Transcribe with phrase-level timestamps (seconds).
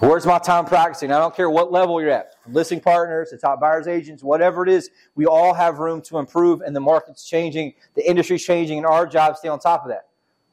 [0.00, 1.10] Where's my time practicing?
[1.10, 2.34] I don't care what level you're at.
[2.46, 6.60] Listing partners, the top buyers agents, whatever it is, we all have room to improve
[6.60, 10.06] and the market's changing, the industry's changing, and our job stay on top of that.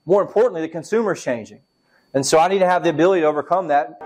[0.08, 1.62] More importantly, the consumer's changing.
[2.16, 4.02] And so I need to have the ability to overcome that.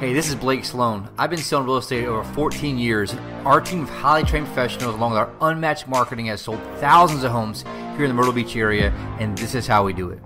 [0.00, 1.08] Hey, this is Blake Sloan.
[1.16, 3.14] I've been selling real estate over 14 years.
[3.44, 7.30] Our team of highly trained professionals, along with our unmatched marketing, has sold thousands of
[7.30, 7.62] homes
[7.94, 10.20] here in the Myrtle Beach area, and this is how we do it.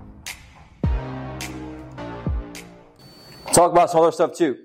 [3.55, 4.57] Talk about some other stuff too.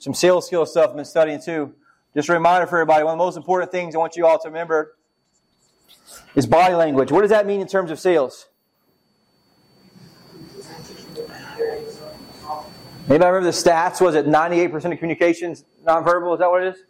[0.00, 1.74] Some sales skill stuff I've been studying too.
[2.12, 4.36] Just a reminder for everybody, one of the most important things I want you all
[4.40, 4.96] to remember
[6.34, 7.12] is body language.
[7.12, 8.48] What does that mean in terms of sales?
[13.08, 14.00] Anybody remember the stats?
[14.00, 16.32] Was it 98% of communications nonverbal?
[16.34, 16.82] Is that what it is?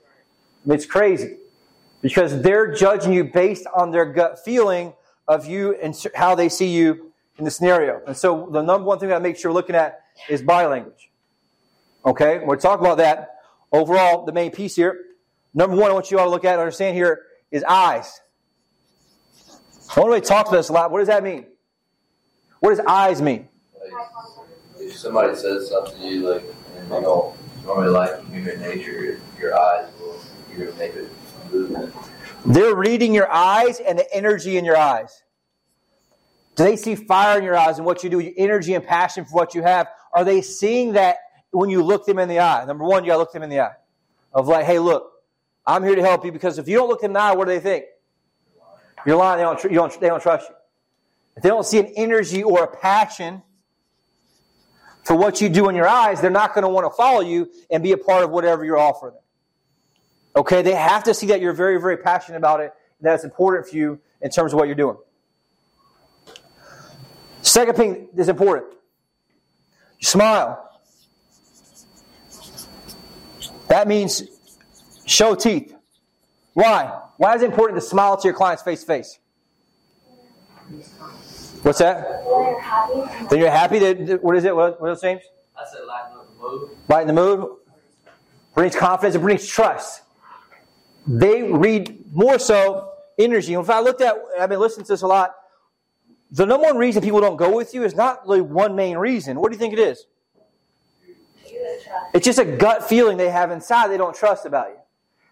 [0.66, 1.36] It's crazy.
[2.00, 4.94] Because they're judging you based on their gut feeling
[5.28, 8.00] of you and how they see you in the scenario.
[8.06, 11.10] And so the number one thing I make sure we're looking at is body language.
[12.04, 13.36] Okay, we're talking about that.
[13.70, 14.98] Overall, the main piece here,
[15.54, 18.20] number one, I want you all to look at and understand here is eyes.
[19.94, 20.90] I want to really talk to this a lot.
[20.90, 21.46] What does that mean?
[22.60, 23.48] What does eyes mean?
[23.74, 23.92] Like,
[24.78, 26.44] if somebody says something to you, like,
[26.76, 30.20] and they don't normally like human nature, your eyes will,
[30.56, 31.10] you're make it
[31.52, 31.94] move.
[32.44, 35.22] They're reading your eyes and the energy in your eyes.
[36.56, 39.24] Do they see fire in your eyes and what you do, your energy and passion
[39.24, 39.88] for what you have?
[40.12, 41.16] Are they seeing that
[41.52, 42.64] when you look them in the eye.
[42.64, 43.74] Number one, you got to look them in the eye.
[44.32, 45.12] Of like, hey, look,
[45.66, 47.46] I'm here to help you because if you don't look them in the eye, what
[47.46, 47.84] do they think?
[49.06, 49.38] You're lying.
[49.38, 50.54] They don't, tr- don't, they don't trust you.
[51.36, 53.42] If they don't see an energy or a passion
[55.04, 57.50] for what you do in your eyes, they're not going to want to follow you
[57.70, 59.22] and be a part of whatever you're offering them.
[60.36, 63.24] Okay, they have to see that you're very, very passionate about it, and that it's
[63.24, 64.96] important for you in terms of what you're doing.
[67.42, 68.72] Second thing is important.
[69.98, 70.71] You smile.
[73.72, 74.24] That means
[75.06, 75.74] show teeth.
[76.52, 77.00] Why?
[77.16, 79.18] Why is it important to smile to your clients face to face?
[81.62, 82.22] What's that?
[82.22, 83.26] You're happy.
[83.30, 84.54] Then you're happy that, what is it?
[84.54, 85.22] What, what else, James?
[85.56, 86.70] I said lighten up the mood.
[86.86, 87.50] Lighten the mood.
[88.54, 89.14] Brings confidence.
[89.14, 90.02] It brings trust.
[91.06, 93.54] They read more so energy.
[93.54, 95.34] If I looked at, I've been listening to this a lot.
[96.30, 99.40] The number one reason people don't go with you is not really one main reason.
[99.40, 100.04] What do you think it is?
[102.14, 104.76] It's just a gut feeling they have inside they don't trust about you.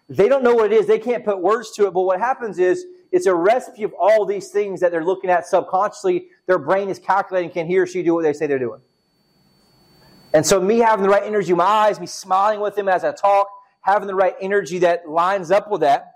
[0.09, 0.87] They don't know what it is.
[0.87, 1.93] They can't put words to it.
[1.93, 5.45] But what happens is it's a recipe of all these things that they're looking at
[5.45, 6.27] subconsciously.
[6.47, 8.81] Their brain is calculating can he or she do what they say they're doing.
[10.33, 13.03] And so me having the right energy in my eyes, me smiling with them as
[13.03, 13.47] I talk,
[13.81, 16.11] having the right energy that lines up with that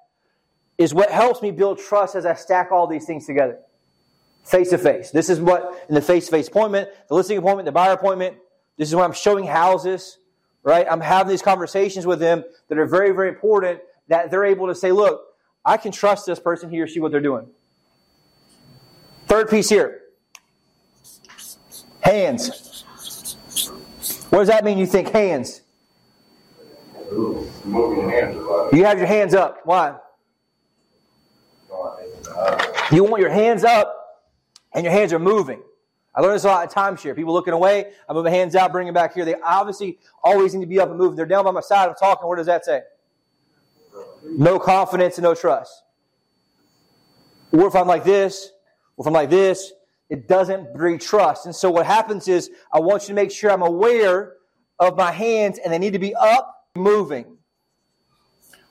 [0.77, 3.59] is what helps me build trust as I stack all these things together.
[4.43, 5.11] Face to face.
[5.11, 8.37] This is what in the face to face appointment, the listing appointment, the buyer appointment,
[8.77, 10.19] this is where I'm showing houses,
[10.65, 10.85] right?
[10.89, 14.75] I'm having these conversations with them that are very, very important that they're able to
[14.75, 15.21] say, look,
[15.63, 17.47] I can trust this person, he or she, what they're doing.
[19.27, 20.01] Third piece here
[22.01, 22.83] hands.
[24.29, 25.61] What does that mean, you think hands?
[27.09, 28.73] Hands.
[28.73, 29.61] You have your hands up.
[29.63, 29.95] Why?
[32.91, 34.21] You want your hands up
[34.73, 35.61] and your hands are moving.
[36.15, 37.15] I learned this a lot at timeshare.
[37.15, 39.25] People looking away, I move my hands out, bring them back here.
[39.25, 41.15] They obviously always need to be up and moving.
[41.15, 42.27] They're down by my side, I'm talking.
[42.27, 42.81] What does that say?
[44.23, 45.83] No confidence and no trust.
[47.51, 48.51] Or if I'm like this,
[48.95, 49.73] or if I'm like this,
[50.09, 51.45] it doesn't breed trust.
[51.45, 54.33] And so what happens is I want you to make sure I'm aware
[54.79, 57.37] of my hands and they need to be up, moving.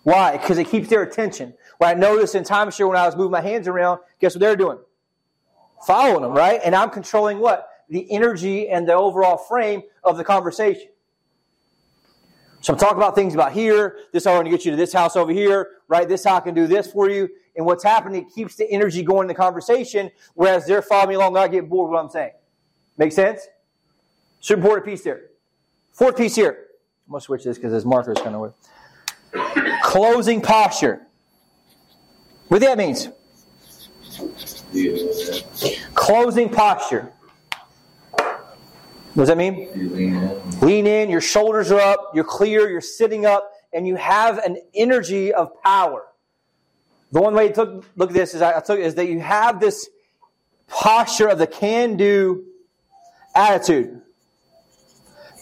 [0.02, 0.36] Why?
[0.36, 1.54] Because it keeps their attention.
[1.78, 4.56] What I noticed in timeshare when I was moving my hands around, guess what they're
[4.56, 4.78] doing?
[5.86, 6.60] Following them, right?
[6.64, 7.68] And I'm controlling what?
[7.88, 10.88] The energy and the overall frame of the conversation.
[12.60, 13.98] So I'm talking about things about here.
[14.12, 16.08] This I'm going to get you to this house over here, right?
[16.08, 17.28] This how I can do this for you.
[17.56, 21.14] And what's happening, it keeps the energy going in the conversation, whereas they're following me
[21.16, 22.32] along, not getting bored with what I'm saying.
[22.96, 23.46] Make sense?
[24.40, 25.26] Super important piece there.
[25.92, 26.68] Fourth piece here.
[27.06, 29.82] I'm going to switch this because this marker is kind of weird.
[29.82, 31.06] Closing posture.
[32.48, 33.08] What that means?
[35.94, 37.12] Closing posture.
[39.14, 39.68] What does that mean?
[39.94, 40.60] Lean in.
[40.60, 44.56] Lean in, your shoulders are up, you're clear, you're sitting up, and you have an
[44.74, 46.06] energy of power.
[47.12, 49.88] The one way to look, at this is I took is that you have this
[50.66, 52.44] posture of the can-do
[53.36, 54.00] attitude.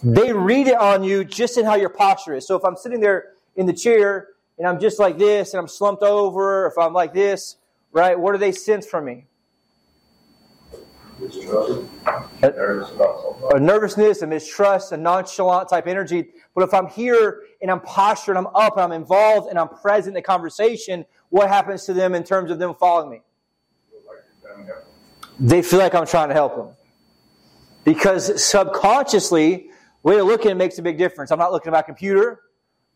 [0.02, 2.46] They read it on you just in how your posture is.
[2.46, 4.28] So if I'm sitting there in the chair
[4.58, 7.56] and I'm just like this and I'm slumped over, if I'm like this,
[7.92, 9.26] right, what do they sense from me?
[11.30, 11.88] Something.
[12.42, 16.30] a nervousness, a mistrust, a nonchalant type energy.
[16.54, 20.14] But if I'm here and I'm postured, I'm up, I'm involved, and I'm present in
[20.14, 23.20] the conversation, what happens to them in terms of them following me?
[25.38, 26.68] They feel like I'm trying to help them.
[27.84, 29.70] Because subconsciously,
[30.02, 31.30] way to look at makes a big difference.
[31.30, 32.40] I'm not looking at my computer.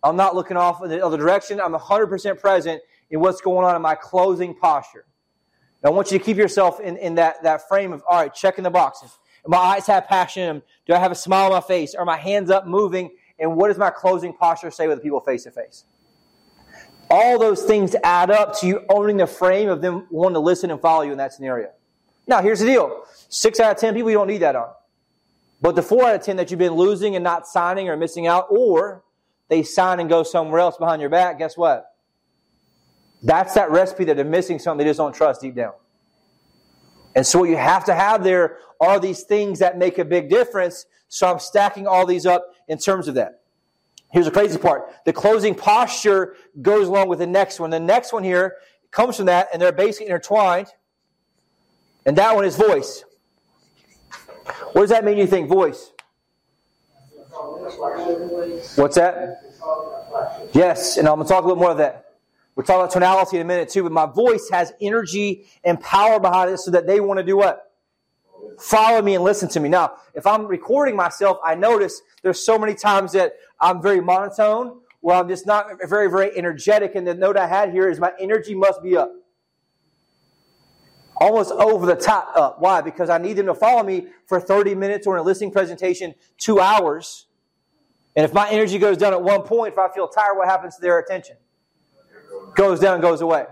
[0.02, 1.60] I'm not looking off in the other direction.
[1.60, 5.05] I'm 100% present in what's going on in my closing posture.
[5.85, 8.64] I want you to keep yourself in, in that, that frame of, all right, checking
[8.64, 9.17] the boxes.
[9.47, 10.62] My eyes have passion?
[10.85, 11.94] Do I have a smile on my face?
[11.94, 13.14] Are my hands up moving?
[13.38, 15.85] And what does my closing posture say with the people face to face?
[17.08, 20.73] All those things add up to you owning the frame of them wanting to listen
[20.73, 21.70] and follow you in that scenario.
[22.26, 23.05] Now, here's the deal.
[23.29, 24.70] Six out of ten people, you don't need that on.
[25.61, 28.26] But the four out of ten that you've been losing and not signing or missing
[28.26, 29.05] out, or
[29.49, 31.93] they sign and go somewhere else behind your back, guess what?
[33.26, 35.73] That's that recipe that they're missing something they just don't trust deep down.
[37.17, 40.31] And so what you have to have there are these things that make a big
[40.31, 40.87] difference.
[41.08, 43.40] So I'm stacking all these up in terms of that.
[44.12, 44.93] Here's the crazy part.
[45.05, 47.70] The closing posture goes along with the next one.
[47.70, 48.58] The next one here
[48.93, 50.69] comes from that, and they're basically intertwined.
[52.05, 53.05] And that one is voice.
[54.73, 55.90] What does that mean, you think, voice?
[58.76, 59.43] What's that?
[60.52, 62.06] Yes, and I'm going to talk a little more of that.
[62.56, 66.19] We'll talk about tonality in a minute too, but my voice has energy and power
[66.19, 67.70] behind it so that they want to do what?
[68.58, 69.69] Follow me and listen to me.
[69.69, 74.81] Now, if I'm recording myself, I notice there's so many times that I'm very monotone,
[75.00, 78.12] where I'm just not very, very energetic, and the note I had here is my
[78.19, 79.12] energy must be up.
[81.19, 82.56] Almost over the top up.
[82.61, 82.81] Why?
[82.81, 86.14] Because I need them to follow me for 30 minutes or in a listing presentation,
[86.38, 87.26] two hours.
[88.14, 90.76] And if my energy goes down at one point, if I feel tired, what happens
[90.76, 91.37] to their attention?
[92.56, 93.44] Goes down, goes away.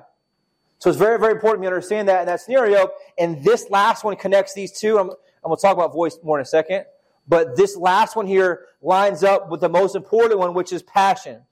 [0.79, 2.91] So it's very, very important to understand that in that scenario.
[3.17, 4.99] And this last one connects these two.
[4.99, 6.85] I'm, I'm going to talk about voice more in a second.
[7.27, 11.43] But this last one here lines up with the most important one, which is passion.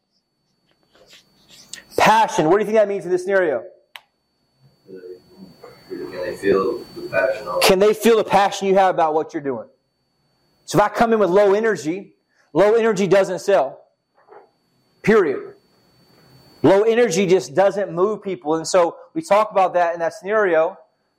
[1.97, 2.51] Passion.
[2.51, 3.65] What do you think that means in this scenario?
[5.89, 9.43] Can they feel the passion Can they feel the passion you have about what you're
[9.43, 9.69] doing?
[10.65, 12.15] So if I come in with low energy,
[12.53, 13.85] low energy doesn't sell.
[15.03, 15.52] Period.
[16.63, 18.55] Low energy just doesn't move people.
[18.55, 20.79] And so we talk about that in that scenario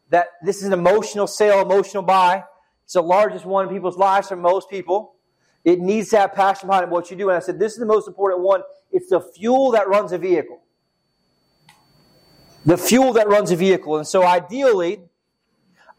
[0.09, 2.43] that this is an emotional sale, emotional buy.
[2.85, 5.15] It's the largest one in people's lives for most people.
[5.65, 7.29] It needs to have passion behind it, what you do.
[7.29, 8.61] And I said, this is the most important one.
[8.91, 10.61] It's the fuel that runs a vehicle.
[12.65, 13.97] The fuel that runs a vehicle.
[13.97, 15.01] And so ideally,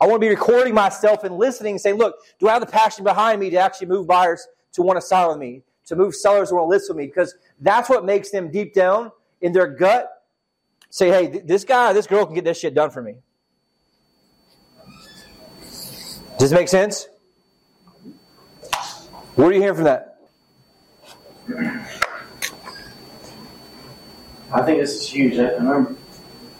[0.00, 2.66] I want to be recording myself and listening and saying, look, do I have the
[2.66, 6.14] passion behind me to actually move buyers to want to sign with me, to move
[6.14, 7.06] sellers to want to list with me?
[7.06, 9.12] Because that's what makes them deep down
[9.44, 10.10] in their gut
[10.88, 13.16] say, hey, th- this guy this girl can get this shit done for me.
[16.38, 17.08] Does it make sense?
[19.34, 20.18] What are you hearing from that?
[24.50, 25.38] I think this is huge.
[25.38, 25.94] I remember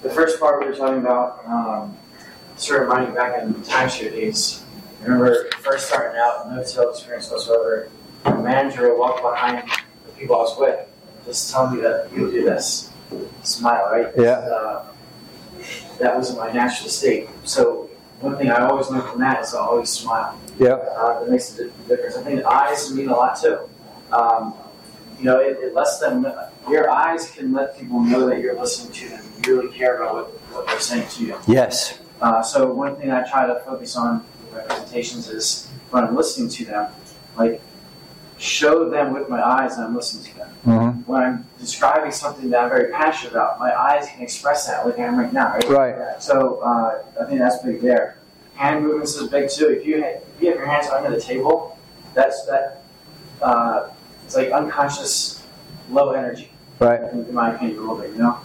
[0.03, 1.97] the first part we were talking about, um,
[2.57, 4.63] sort of reminding back in timeshare days.
[5.01, 7.89] I remember first starting out, no sales experience whatsoever.
[8.25, 9.71] The manager would walk behind
[10.07, 10.87] the people I was with,
[11.27, 12.91] just tell me that you do this.
[13.43, 14.09] Smile, right?
[14.17, 14.33] Yeah.
[14.33, 14.87] Uh,
[16.01, 17.29] that was my natural state.
[17.45, 17.91] So
[18.21, 20.39] one thing I always learned from that is I always smile.
[20.59, 20.75] Yeah.
[20.75, 22.17] Uh, that makes a difference.
[22.17, 23.59] I think the eyes mean a lot too.
[24.13, 24.55] Um,
[25.19, 26.27] you know, it, it lets them.
[26.69, 29.25] Your eyes can let people know that you're listening to them.
[29.47, 31.39] You really care about what, what they're saying to you.
[31.47, 32.01] Yes.
[32.21, 36.17] Uh, so one thing I try to focus on with my presentations is when I'm
[36.17, 36.93] listening to them,
[37.37, 37.61] like
[38.39, 40.49] show them with my eyes and I'm listening to them.
[40.67, 41.01] Mm-hmm.
[41.11, 44.99] When I'm describing something that I'm very passionate about, my eyes can express that like
[44.99, 45.57] I am right now.
[45.69, 45.97] Right.
[45.99, 46.23] Right.
[46.23, 48.19] So uh, I think that's big there.
[48.55, 49.69] Hand movements is big too.
[49.71, 51.79] If you ha- if you have your hands under the table,
[52.15, 52.83] that's that.
[53.43, 53.91] Uh,
[54.25, 55.45] it's like unconscious
[55.91, 57.01] low energy, Right.
[57.13, 58.13] in, in my opinion, a little bit.
[58.13, 58.39] You know.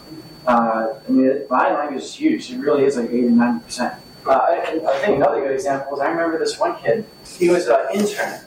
[0.47, 2.51] Uh, I mean, body language is huge.
[2.51, 3.93] It really is like 80 90 percent.
[4.25, 7.05] Uh, I, I think another good example is I remember this one kid.
[7.37, 8.41] He was an intern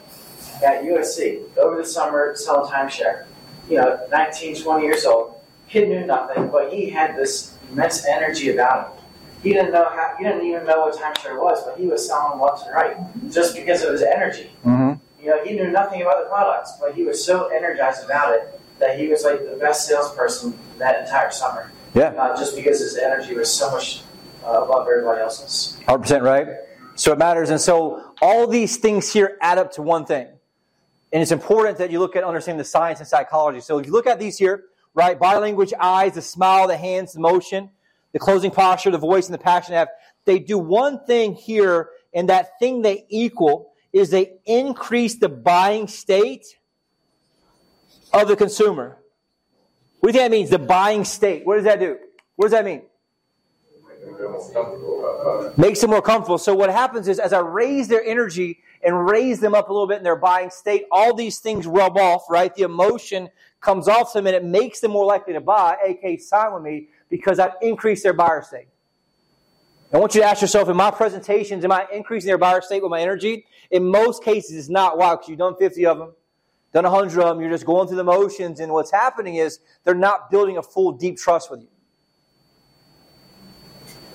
[0.63, 3.25] at USC over the summer selling timeshare.
[3.69, 5.35] You know, 19, 20 years old.
[5.69, 9.03] Kid knew nothing, but he had this immense energy about him.
[9.41, 10.15] He didn't know how.
[10.17, 12.97] He didn't even know what timeshare was, but he was selling left and right
[13.31, 14.51] just because of his energy.
[14.65, 15.23] Mm-hmm.
[15.23, 18.59] You know, he knew nothing about the products, but he was so energized about it
[18.79, 21.71] that he was like the best salesperson that entire summer.
[21.93, 22.07] Yeah.
[22.07, 24.01] Uh, just because his energy was so much
[24.45, 25.79] uh, above everybody else's.
[25.87, 26.47] 100% right.
[26.95, 27.49] So it matters.
[27.49, 30.27] And so all these things here add up to one thing.
[31.13, 33.61] And it's important that you look at understanding the science and psychology.
[33.61, 34.63] So if you look at these here,
[34.95, 37.69] right, body language, eyes, the smile, the hands, the motion,
[38.13, 39.89] the closing posture, the voice, and the passion have,
[40.25, 45.87] they do one thing here and that thing they equal is they increase the buying
[45.87, 46.57] state
[48.11, 48.97] of the consumer.
[49.99, 50.49] What do you think that means?
[50.49, 51.45] The buying state.
[51.45, 51.97] What does that do?
[52.35, 52.81] What does that mean?
[55.57, 56.37] Makes them more comfortable.
[56.37, 59.87] So what happens is, as I raise their energy and raise them up a little
[59.87, 62.53] bit in their buying state, all these things rub off, right?
[62.53, 63.29] The emotion
[63.61, 66.89] comes off them and it makes them more likely to buy, aka sign with me,
[67.09, 68.67] because I've increased their buyer state.
[69.93, 72.81] I want you to ask yourself, in my presentations, am I increasing their buyer state
[72.81, 73.45] with my energy?
[73.69, 74.97] In most cases, it's not.
[74.97, 75.13] Why?
[75.13, 76.13] Because you've done 50 of them,
[76.73, 79.93] done 100 of them, you're just going through the motions, and what's happening is they're
[79.93, 81.67] not building a full, deep trust with you.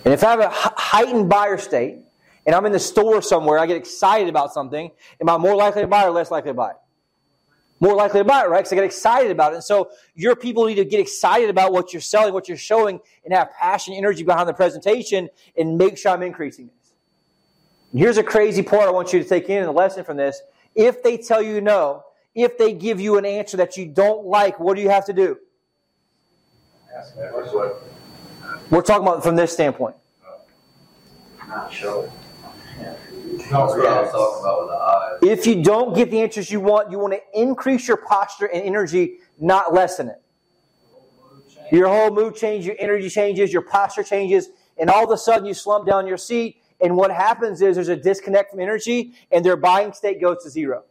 [0.09, 1.99] And if I have a heightened buyer state,
[2.47, 5.83] and I'm in the store somewhere, I get excited about something, am I more likely
[5.83, 6.73] to buy or less likely to buy?
[7.79, 8.61] More likely to buy it, right?
[8.61, 9.57] Because I get excited about it.
[9.57, 13.01] And so your people need to get excited about what you're selling, what you're showing,
[13.23, 16.95] and have passion, energy behind the presentation, and make sure I'm increasing this.
[17.93, 20.17] And here's a crazy part I want you to take in and the lesson from
[20.17, 20.41] this.
[20.75, 22.03] If they tell you no,
[22.35, 25.13] if they give you an answer that you don't like, what do you have to
[25.13, 25.37] do?
[28.71, 29.97] We're talking about from this standpoint.
[31.49, 32.11] Not sure.
[35.23, 38.63] If you don't get the answers you want, you want to increase your posture and
[38.63, 40.21] energy, not lessen it.
[41.73, 45.47] Your whole mood changes, your energy changes, your posture changes, and all of a sudden
[45.47, 46.63] you slump down your seat.
[46.81, 50.51] And what happens is there's a disconnect from energy, and their buying state goes to
[50.51, 50.85] zero.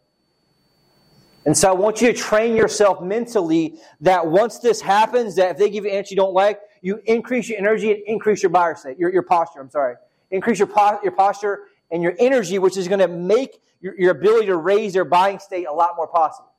[1.46, 5.58] And so I want you to train yourself mentally that once this happens, that if
[5.58, 8.50] they give you an answer you don't like, you increase your energy and increase your
[8.50, 9.96] buyer state, your, your posture, I'm sorry.
[10.32, 14.12] Increase your, po- your posture and your energy, which is going to make your, your
[14.12, 16.52] ability to raise their buying state a lot more possible.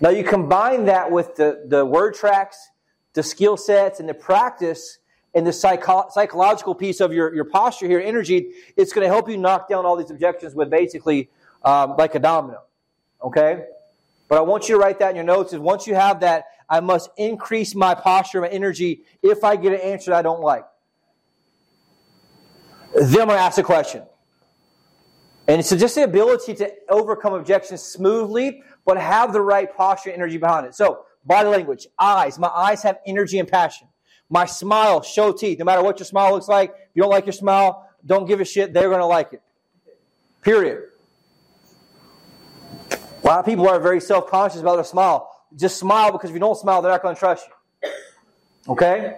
[0.00, 2.70] Now, you combine that with the, the word tracks,
[3.14, 4.98] the skill sets, and the practice,
[5.34, 9.28] and the psycho- psychological piece of your, your posture here, energy, it's going to help
[9.28, 11.28] you knock down all these objections with basically
[11.64, 12.62] um, like a domino.
[13.22, 13.64] Okay?
[14.28, 15.52] But I want you to write that in your notes.
[15.52, 19.72] Is once you have that, I must increase my posture, my energy, if I get
[19.72, 20.64] an answer I don't like.
[22.94, 24.04] Then I'm going to ask a question.
[25.46, 30.18] And it's just the ability to overcome objections smoothly, but have the right posture and
[30.18, 30.74] energy behind it.
[30.74, 32.38] So, body language, eyes.
[32.38, 33.88] My eyes have energy and passion.
[34.30, 35.58] My smile, show teeth.
[35.58, 38.40] No matter what your smile looks like, if you don't like your smile, don't give
[38.40, 38.72] a shit.
[38.72, 39.42] They're going to like it.
[40.40, 40.84] Period.
[42.90, 45.33] A lot of people are very self conscious about their smile.
[45.56, 47.90] Just smile because if you don't smile, they're not going to trust you.
[48.68, 49.16] Okay?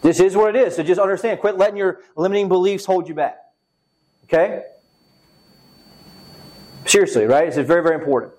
[0.00, 0.76] This is what it is.
[0.76, 1.40] So just understand.
[1.40, 3.38] Quit letting your limiting beliefs hold you back.
[4.24, 4.64] Okay?
[6.84, 7.46] Seriously, right?
[7.46, 8.32] This is very, very important.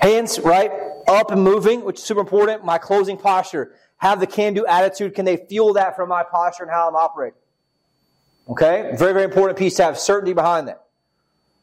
[0.00, 0.70] Hands, right?
[1.08, 2.64] Up and moving, which is super important.
[2.64, 3.74] My closing posture.
[3.96, 5.14] Have the can do attitude.
[5.14, 7.38] Can they feel that from my posture and how I'm operating?
[8.48, 8.92] Okay?
[8.96, 10.84] Very, very important piece to have certainty behind that.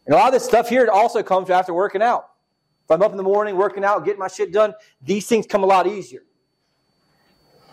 [0.06, 2.30] And a lot of this stuff here also comes after working out.
[2.88, 5.64] If I'm up in the morning, working out, getting my shit done, these things come
[5.64, 6.22] a lot easier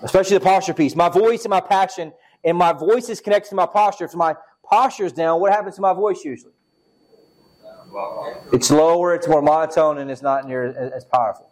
[0.04, 0.94] especially the posture piece.
[0.94, 2.12] My voice and my passion,
[2.44, 4.04] and my voice is connected to my posture.
[4.04, 6.52] If my posture is down, what happens to my voice usually?
[8.52, 11.50] It's lower, it's more monotone, and it's not near as powerful.